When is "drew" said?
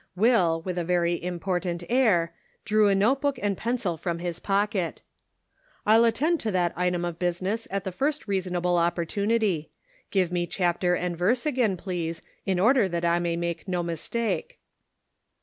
2.65-2.87